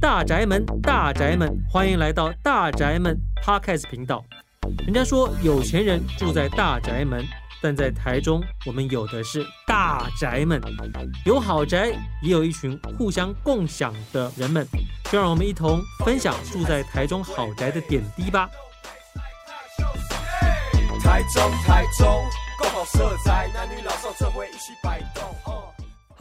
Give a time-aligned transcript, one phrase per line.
[0.00, 4.24] 大宅门，大宅门，欢迎来到大宅门 Podcast 频道。
[4.86, 7.24] 人家说有钱人住在大宅门，
[7.62, 10.60] 但在台中，我们有的是大宅门，
[11.26, 14.66] 有豪宅，也有一群互相共享的人们。
[15.10, 18.48] 就让我们一同分享住在台中豪宅的点滴吧。
[21.02, 22.06] 台中，台中，
[22.58, 25.59] 共好色彩，男女老少这回一起摆动。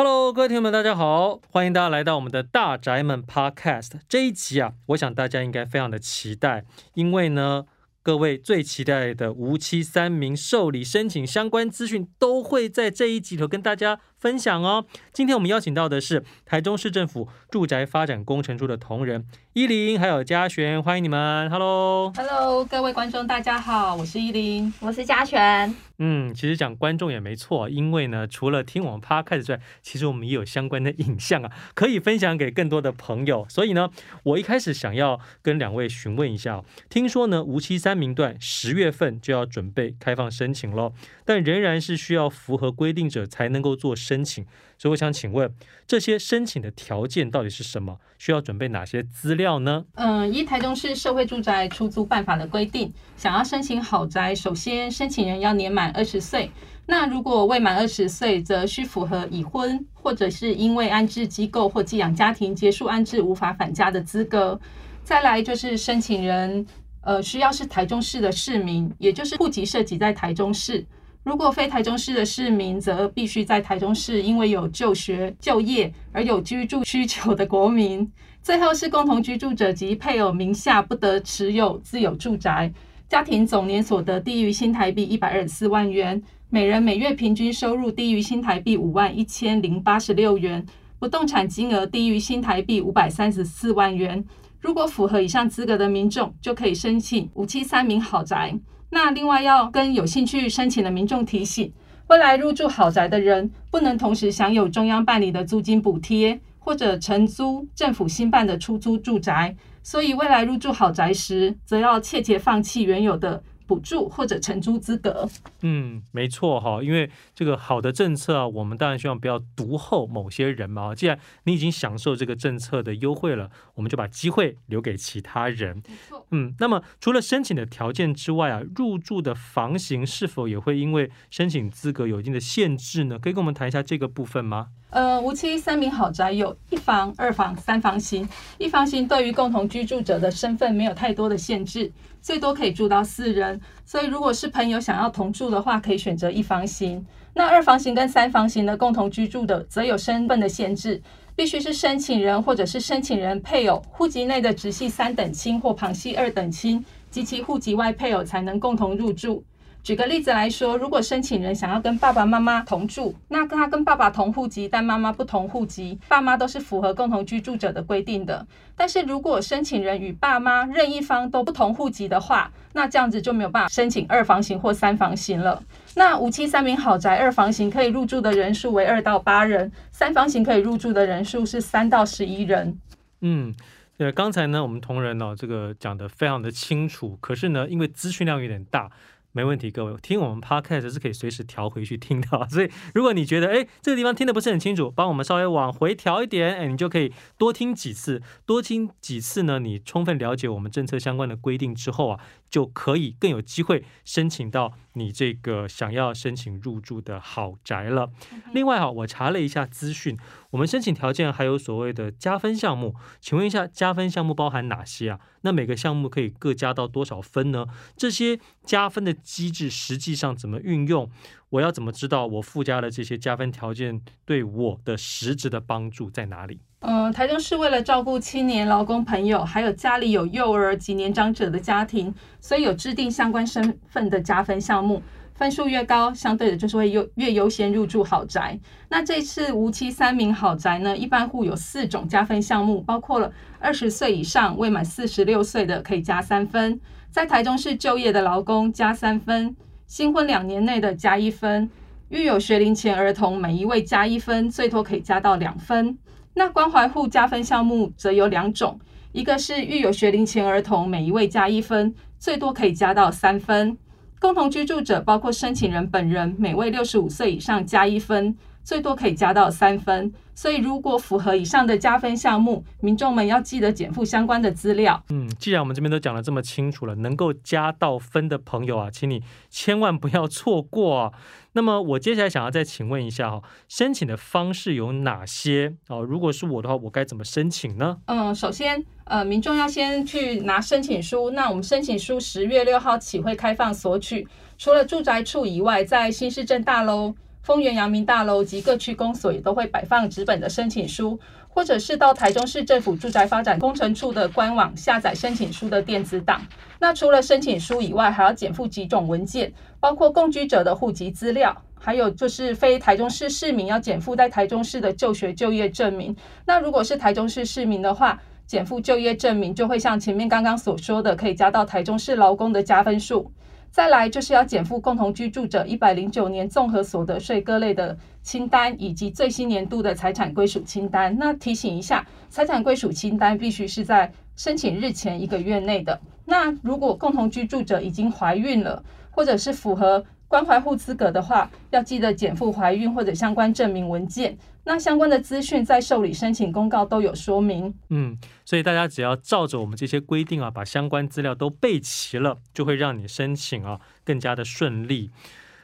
[0.02, 7.66] Hello，各位听友们，大家好，欢迎大家来到我们的大宅门 Podcast 这一集啊，我想大家应该非常的期待，因为呢，
[8.02, 14.86] 各位最期待的无期三名受理申请相关资讯都会在这一集头跟大家分享哦。
[15.14, 21.50] 今天我们邀请到的是台中市政府住宅发展工程处的同仁依琳，还有嘉璇，欢迎你们。
[21.50, 25.74] Hello，Hello，各位观众大家好，我是依琳，我是嘉璇。
[26.02, 33.46] 嗯，其实讲观众也没错，因为呢，除了听我们 Podcast 之外，其实我们也有相关的影像啊，可以分享给更多的朋友。
[33.50, 33.90] 所以呢，
[34.24, 40.94] 我一开始想要跟两位询问一下，听说呢，无期三明段十月份就要准备开放申请咯，
[41.26, 44.44] 但仍然是需要符合规定者才能够做申请。
[44.80, 45.54] 所以我想请问，
[45.86, 48.00] 这些申请的条件到底是什么？
[48.18, 49.86] 需要准备哪些资料呢？
[49.96, 56.50] 嗯，依台中市社会住宅出租办法的规定，想要申请豪宅，首先申请人要年满二十岁。
[56.88, 64.60] 那如果未满二十岁，则需符合已婚或者是因为安置机构或寄养家庭结束安置无法返家的资格。
[65.04, 66.66] 再来就是申请人，
[67.02, 70.86] 呃，需要是台中市的市民，也就是户籍涉及在台中市。
[71.24, 78.10] 如果非台中市的市民，则必须在台中市因为有就学、就业而有居住需求的国民。
[78.42, 82.72] 最后是共同居住者及配偶名下不得持有自有住宅，
[83.10, 90.66] 家庭总年所得低于新台币一百二十四万元，每人每月平均收入低于新台币五万一千零八十六元，
[91.00, 94.24] 不动产金额低于新台币五百三十四万元。
[94.62, 98.58] 如果符合以上资格的民众，就可以申请五七三名豪宅。
[98.92, 101.72] 那另外要跟有兴趣申请的民众提醒，
[102.08, 113.44] 未来入住豪宅的人不能同时享有中央办理的租金补贴，或者承租政府新办的出租住宅，所以未来入住豪宅时，则要切切放弃原有的。
[113.70, 115.30] 补助或者承租资格，
[115.62, 120.96] 嗯，没错哈，因为这个好的政策啊，我们当然希望不要独厚某些人嘛。
[120.96, 125.84] 既然你已经享受这个政策的优惠了，我们就把机会留给其他人。
[126.32, 133.20] 嗯，那么除了申请的条件之外啊，入住的房型是否也会因为申请资格有一定的限制呢？
[133.20, 134.70] 可以跟我们谈一下这个部分吗？
[134.90, 138.28] 呃，无期三明豪宅有一房、二房、三房型。
[138.58, 141.92] 一房型对于共同居住者的身份没有太多的限制，
[142.24, 143.59] 最多可以住到四人。
[143.86, 147.06] 所以，如果是朋友想要同住的话，可以选择一房型。
[147.34, 151.02] 那二房型跟三房型的共同居住的，则有身份的限制，
[151.36, 159.44] 必须是申请人或者是申请人配偶户籍内的直系三等亲或旁系二等亲及其户籍外配偶才能共同入住。
[159.90, 168.46] 举个例子来说，如果申请人想要跟爸爸妈妈同住，那跟他跟爸爸同户籍，但妈妈不同户籍，爸妈都是符合共同居住者的规定的。
[168.76, 175.64] 但是如果申请人与爸妈任一方都不同户籍的话，那这样子就没有办法申请二房型或三房型了。
[175.96, 182.78] 那五七三名豪宅二房型可以入住的人数为二到八人，三房型可以入住的人数是三到十一人。
[183.22, 183.52] 嗯，
[183.98, 188.92] 呃，刚才呢，我们同仁呢，这个讲得非常的清楚，可是呢，因为资讯量有点大。
[189.32, 202.20] 没问题，各位听我们 podcast 是可以随时调回去听的，所以如果你觉得哎这个地方听的不是很清楚，帮我们稍微往回调一点，哎，你就可以多听几次，多听几次呢，你充分了解我们政策相关的规定之后啊，
[202.50, 208.12] 就可以更有机会申请到你这个想要申请入住的豪宅了。
[208.54, 210.18] 另外啊，我查了一下资讯，
[210.52, 215.20] 我们申请条件还有所谓的加分项目，请问一下加分项目包含哪些啊？
[215.42, 217.66] 那每个项目可以各加到多少分呢？
[217.96, 221.10] 这些加分的机制实际上怎么运用？
[221.50, 226.60] 我要怎么知道我附加的这些加分条件对我的实质的帮助在哪里？
[226.82, 235.02] 嗯，台中市为了照顾青年劳工朋友，还有家里有幼儿及年长者的家庭，所以有制定相关身份的加分项目。
[235.34, 238.60] 分数越高，相对的就是会优越优先入住豪宅。
[238.90, 246.80] 那这次无期三名豪宅呢，一般户有四种加分项目，包括了二十岁以上未满四十六岁的可以加三分，
[247.10, 249.56] 在台中市就业的劳工加三分，
[249.90, 251.68] 新婚两年内的加一分，
[252.10, 255.98] 育有学龄前儿童每一位加一分，最多可以加到两分。
[256.36, 258.80] 那关怀户加分项目则有两种，
[259.14, 263.76] 一个是育有学龄前儿童每一位加一分，最多可以加到三分。
[264.20, 268.38] 共同居住者包括申请人本人，每位六十五岁以上加一分，
[268.70, 270.14] 最多可以加到三分。
[270.36, 275.04] 所以如果符合以上的加分项目，民众们要记得减负相关的资料。
[275.10, 281.12] 嗯，既然我们这边都讲得这么清楚了，能够加到分的朋友啊，请你千万不要错过啊。
[281.54, 286.04] 那么我接下来想要再请问一下哈，申请的方式有哪些哦？
[286.04, 287.98] 如果是我的话，我该怎么申请呢？
[288.06, 291.32] 嗯，首先，呃，民众要先去拿申请书。
[291.32, 294.26] 那我们申请书十月六号起会开放索取，
[294.60, 297.14] 除了住宅处以外，在新市镇大楼、
[297.50, 306.46] 丰原阳明大楼及各区公所也都会摆放纸本的申请书，或者是到台中市政府住宅发展工程处的官网下载申请书的电子档。
[306.78, 316.16] 那除了申请书以外，还要减附几种文件，包括共居者的户籍资料，还有就是非台中市市民要减附在台中市的就学就业证明。
[316.46, 323.32] 那如果是台中市市民的话，减附就业证明就会像前面刚刚所说的，可以加到台中市劳工的加分数。
[323.72, 331.16] 再来就是要减负共同居住者一百零九年综合所得税各类的清单，以及最新年度的财产归属清单。
[331.18, 336.00] 那提醒一下，财产归属清单必须是在申请日前一个月内的。
[336.26, 344.38] 那如果共同居住者已经怀孕了，或者是符合关怀户资格的话，要记得减负怀孕或者相关证明文件。
[344.64, 347.74] 那相关的资讯在受理申请公告都有说明。
[347.90, 348.16] 嗯，
[348.46, 355.10] 所以大家只要照着我们这些规定啊，把相关资料都备齐了，就会让你申请啊更加的顺利。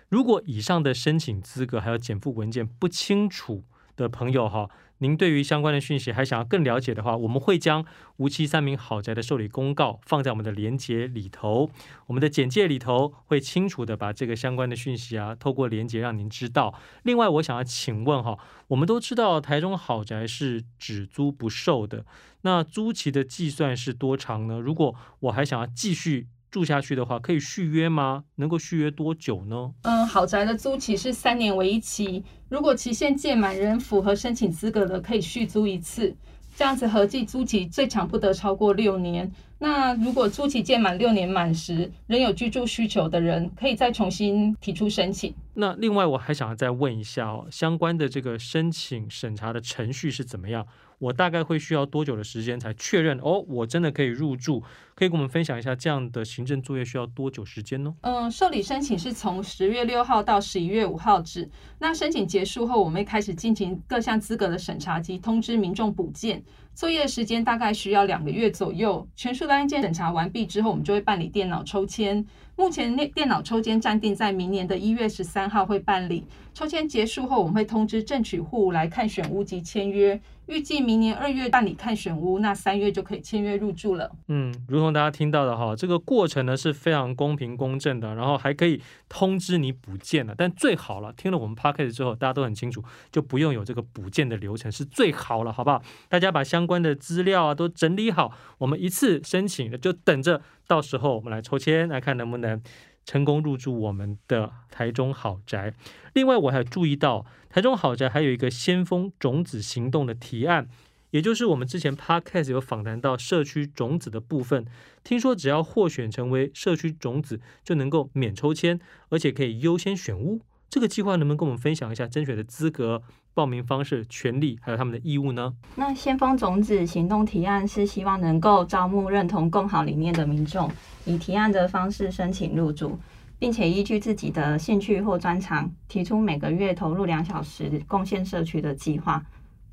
[0.10, 3.64] 如果以上的申请资格还有减负文件不清楚
[3.96, 4.70] 的朋友哈。
[5.00, 11.70] 您对于相关的讯息还想要更了解的话，我们会将无期三民好宅的受理公告放在我们的连结里头，
[12.08, 16.74] 我们的简介里头会清楚的把这个相关的讯息啊，透过连结让您知道。
[17.04, 18.40] 另外，我想要请问哈，
[18.70, 22.06] 我们都知道台中好宅是只租不售的，
[22.44, 24.62] 那租期的计算是多长呢？
[24.62, 28.24] 如果我还想要继续住下去的话，可以续约吗？
[28.36, 29.74] 能够续约多久呢？
[29.82, 36.16] 嗯，好宅的租期是三年为一期，如果期限届满仍符合申请资格的，可以续租一次。
[36.56, 39.30] 这样子合计租期最长不得超过六年。
[39.60, 45.36] 那如果租期届满六年满时，仍有居住需求的人，可以再重新提出申请。
[45.56, 50.66] 那另外我还想要再问一下哦，相关的这个申请审查的程序是怎么样？
[51.00, 53.44] 我大概会需要多久的时间才确认哦？
[53.48, 54.64] 我真的可以入住？
[54.96, 57.94] 可以跟我们分享一下这样的行政作业需要多久时间呢？
[58.02, 61.50] 嗯，受理申请是从十月六号到十一月五号止。
[61.80, 66.42] 那申请结束后，我们会开始进行各项资格的审查及通知民众补件。
[66.74, 69.06] 作业时间大概需要两个月左右。
[69.16, 72.26] 全数的案件审查完毕之后，我们就会办理电脑抽签。
[72.56, 76.26] 目前那电脑抽签暂定在明年的一月十三号会办理。
[76.54, 80.20] 抽签结束后，我们会通知正取户来看选屋及签约。
[80.46, 84.10] 预计明年二月办理看选屋，那三月就可以签约入住了。
[84.28, 88.80] 嗯，如同大家听到的哈，这个过程呢是非常公平公正的，然后还可以
[89.10, 90.36] 通知你补件的。
[90.38, 92.82] 但最好了，听了我们 podcast 之后，大家都很清楚，
[93.12, 95.82] 就不用有这个补件的流程是最好了，好不好？
[96.08, 102.62] 大家把相关的资料啊都整理好，我们一次申请，就等着到时候我们来抽签来看能不能。
[103.08, 105.72] 成功入住我们的台中豪宅。
[106.14, 110.68] 另外，我还注意到台中豪宅还有一个先锋种子行动的提案，
[111.12, 114.66] 也就是我们之前 podcast 有访谈到社区种子的部分。
[115.04, 118.80] 听说只要获选成为社区种子，就能够免抽签，
[119.10, 120.42] 而且可以优先选屋。
[120.76, 123.02] 这个计划能不能跟我们分享一下甄选的资格？
[123.34, 125.54] 报名方式、权利还有他们的义务呢？
[125.76, 130.70] 那先锋种子行动提案是希望能够招募认同共好理念的民众，
[131.06, 133.00] 以提案的方式申请入住，
[133.40, 139.24] 并且依据自己的兴趣或专长，提出每个月投入两小时贡献社区的计划。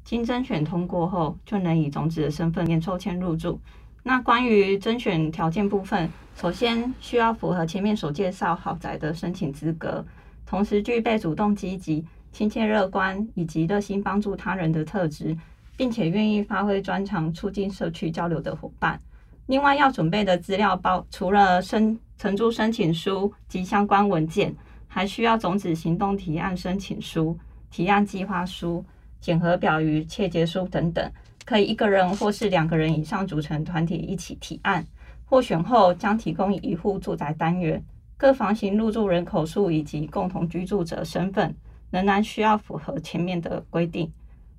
[0.04, 3.60] 经甄选通过后，就能以种子的身份免抽签入住。
[4.04, 10.04] 那关于甄选条件部分，首先需要符合前面所介绍豪宅的申请资格，
[10.52, 12.04] 同时具备主动积极。
[12.30, 15.36] 亲切乐观以及热心帮助他人的特质，
[15.78, 19.00] 并且愿意发挥专长促进社区交流的伙伴。
[19.46, 24.54] 另外要准备的资料包除了申承租申请书及相关文件，
[24.88, 27.38] 还需要种子行动提案申请书、
[27.70, 28.84] 提案计划书、
[29.20, 31.10] 检核表与切结书等等。
[31.46, 34.84] 可以一个人或是两个人以上组成团体一起提案。
[35.24, 37.82] 获选后将提供一户住宅单元，
[38.22, 41.52] 各房型入住人口数以及共同居住者身份。
[41.90, 44.10] 仍然需要符合前面的规定。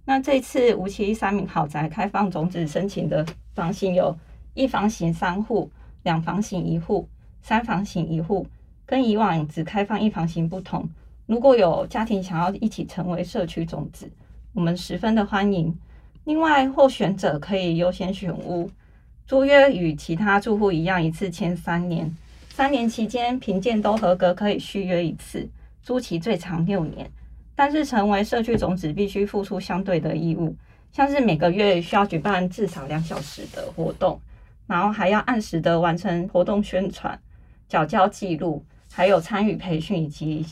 [0.05, 4.15] 那这次无期三民好宅开放种子申请的房型有：
[4.53, 5.71] 一房型三户、
[6.03, 7.07] 两房型一户、
[7.41, 8.45] 三房型一户，
[8.85, 10.87] 跟以往只开放一房型不同。
[11.25, 14.11] 如果有家庭想要一起成为社区种子，
[14.53, 15.75] 我们十分的欢迎。
[16.25, 18.69] 另外，候选者可以优先选屋，
[19.25, 22.15] 租约与其他住户一样，一次签三年，
[22.55, 25.49] 三年期间评鉴都合格，可以续约一次，
[25.81, 27.09] 租期最长六年。
[27.55, 30.55] 但是成为社区种子必须付出相对的义务，
[30.91, 34.21] 像是每个月需要举办至少两小时的活动，
[34.67, 37.19] 然后还要按时的完成活动宣传、
[37.67, 40.45] 缴交记录，还有参与培训以及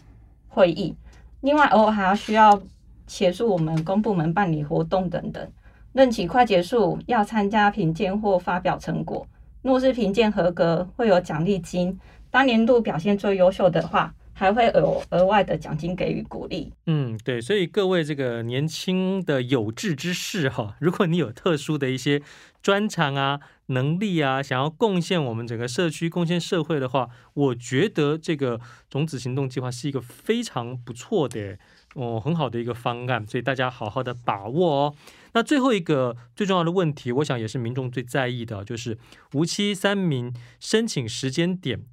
[0.48, 0.96] 会议。
[1.42, 2.60] 另外，偶尔还要需要
[3.06, 5.52] 协助我们公部门办理活动等等。
[5.94, 9.28] 任期快结束，要参加评鉴或发表成果。
[9.62, 11.94] 若是评鉴合格，会有奖励金；
[12.30, 16.74] 当年度表现最优秀的话，还会有额外的奖金给予鼓励。
[16.88, 22.22] 嗯，对，所以各位这个年轻的有志之士哈，如果你有特殊的一些
[22.64, 31.60] 专长啊、能力啊，想要贡献我们整个社区、贡献社会的话，我觉得这个种子行动计划是一个非常不错的
[31.94, 34.96] 哦，很好的一个方案，所以大家好好的把握哦。
[35.34, 38.98] 那最后一个最重要的问题，我想也是民众最在意的，就是
[39.34, 41.84] 无期三名申请时间点。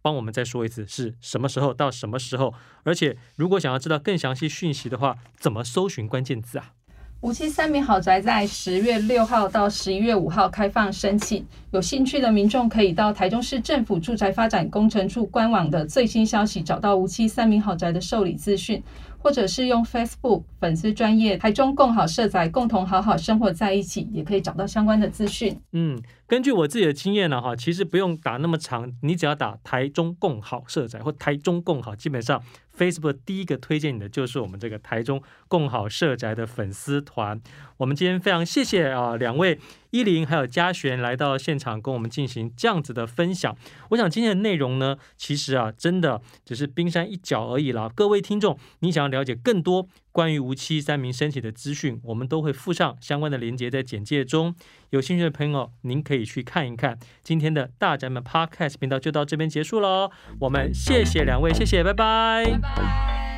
[0.00, 2.54] 帮我们再说一次，是什么时候到什么时候？
[2.84, 6.72] 而且，如果想要知道更详细讯息的话，怎么搜寻关键字啊？
[7.20, 18.80] 无期三民豪宅在十月六号到十一月五号开放申请，有兴趣的民众可以到台中市政府住宅发展工程处官网的最新消息，找到无期三民豪宅的受理资讯。
[19.20, 25.60] 或者是用 Facebook 粉丝专业台中共好社宅，共同好好生活在一起，也可以找到相关的资讯。
[25.72, 32.40] 嗯，根据我自己的经验呢，哈，其实不用打那么长，你只要打台中共好社宅或台中共好，基本上
[32.78, 37.40] Facebook 第一个推荐你的就是我们这个台中共好社宅的粉丝团。
[37.78, 39.58] 我们今天非常谢谢啊两位。
[39.90, 43.56] 依林还有嘉璇来到现场跟我们进行这样子的分享。
[43.90, 47.90] 我想今天的内容呢，其实啊，真的只是冰山一角而已啦。
[47.94, 54.54] 各位听众，你想要了解更多关于无期三名申请的资讯，我们都会附上相关的连接在简介中。
[54.90, 56.98] 有兴趣的朋友，您可以去看一看。
[57.22, 60.10] 今天的大宅门 Podcast 频道就到这边结束喽。
[60.40, 62.44] 我们谢谢两位，谢谢，拜拜。
[62.44, 63.28] 拜拜。